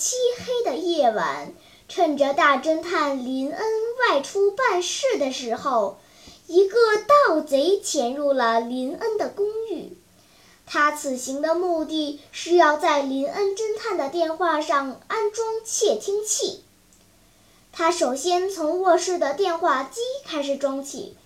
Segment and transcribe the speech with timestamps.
[0.00, 1.52] 漆黑的夜晚。
[1.86, 3.62] 趁着大侦探林恩
[3.98, 5.98] 外出办事的时候，
[6.46, 6.78] 一个
[7.26, 9.98] 盗贼潜入了林恩的公寓。
[10.66, 16.62] 他此行的目的是要在林恩侦探的电话上安装窃听器。
[17.72, 21.16] 他首先从卧室的电话机开始装起，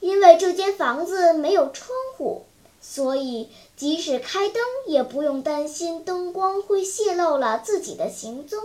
[0.00, 2.45] 因为这间房子没有窗户，
[2.96, 8.58] 所以即使开灯也不用担心灯光会泄露了自己的行踪。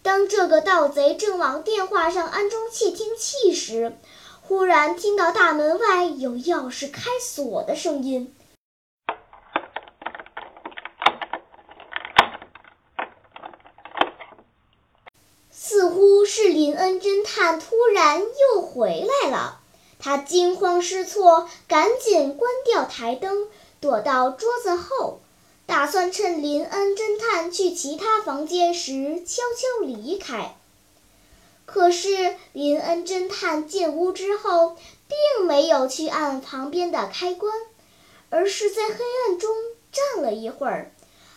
[0.00, 3.96] 当这个盗贼正往电话上安装窃听器时，
[4.42, 8.32] 忽然听到大门外有钥匙开锁的声音，
[15.50, 19.61] 似乎是林恩侦探突然又回来了。
[20.02, 23.48] 他惊慌失措，赶紧关掉台灯，
[23.80, 25.20] 躲到桌子后。
[25.64, 30.56] 打算趁林恩侦探去其他房间时悄悄离开。
[31.64, 34.76] 可是林恩侦探进屋之后，
[35.08, 37.54] 并没有去按旁边的开关，
[38.28, 38.94] 而是在黑
[39.28, 39.54] 暗中
[39.92, 40.90] 站了一会儿，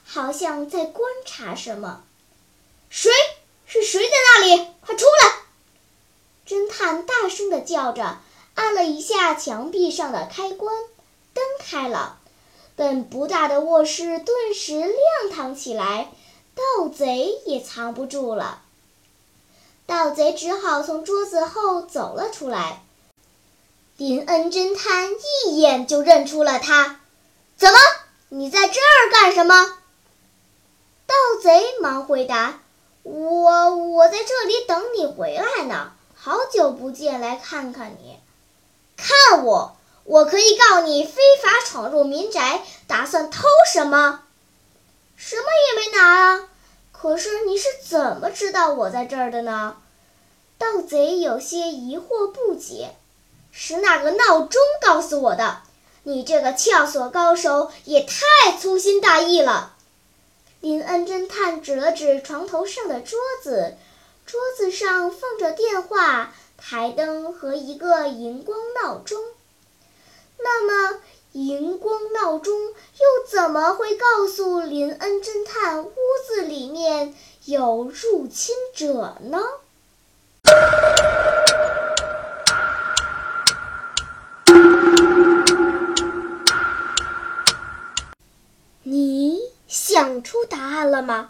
[0.04, 2.04] 好像在观察什么。
[2.90, 3.12] 谁？
[3.68, 4.68] 是谁在那里？
[4.82, 5.36] 快出来！
[6.48, 8.20] 侦探大声地叫着，
[8.56, 10.76] 按了一下墙壁上的开关，
[11.34, 12.18] 灯开了。
[12.76, 16.12] 本不大的卧室顿时亮堂起来，
[16.56, 18.62] 盗贼也藏不住了。
[19.86, 22.82] 盗贼只好从桌子后走了出来。
[23.98, 25.10] 林恩侦探
[25.46, 27.00] 一眼就认出了他。
[27.56, 27.78] 怎么，
[28.30, 29.78] 你在这儿干什么？
[31.08, 32.60] 盗贼忙回答
[33.04, 38.18] ：“我我在这里等你回来呢，好久不见，来看看你。
[38.98, 44.22] 看我。”我可以告你非法闯入民宅，打算偷什么？
[45.16, 46.50] 什么也没拿啊！
[46.92, 49.78] 可是你是怎么知道我在这儿的呢？
[50.60, 52.96] 盗贼有些疑惑不解。
[53.52, 55.62] 是那个闹钟告诉我的。
[56.04, 59.74] 你这个撬锁高手也太粗心大意了。
[60.60, 63.76] 林恩侦探指了指床头上的桌子，
[64.28, 66.36] 桌子上放着电话、
[66.68, 69.22] 台灯和一个荧光闹钟。
[70.40, 71.00] 那么，
[71.34, 75.94] 荧光闹钟又怎么会告诉林恩侦探屋
[76.28, 77.14] 子里面
[77.46, 79.44] 有入侵者呢？
[88.82, 91.30] 你想出答案了吗？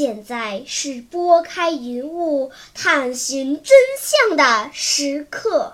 [0.00, 5.72] 现在是拨开云雾探寻真相的时刻。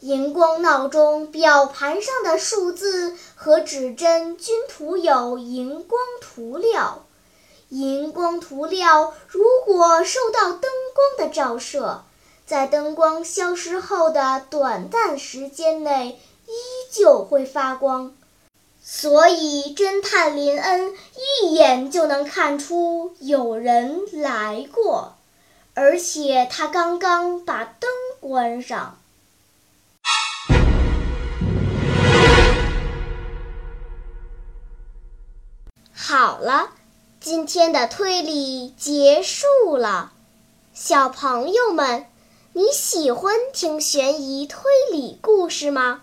[0.00, 7.06] 荧光闹钟表盘上的数字和指针均涂有荧光涂料。
[7.70, 12.04] 荧光涂料如果受到灯光的照射，
[12.44, 16.52] 在灯光消失后的短暂时间内依
[16.92, 18.14] 旧会发光。
[18.92, 20.92] 所以，侦探林恩
[21.42, 25.14] 一眼就能看出有人来过，
[25.74, 28.98] 而且他刚刚把灯关上。
[35.94, 36.70] 好了，
[37.20, 40.10] 今天的推理结束了。
[40.74, 42.06] 小朋友们，
[42.54, 44.60] 你喜欢听悬疑推
[44.90, 46.02] 理故事吗？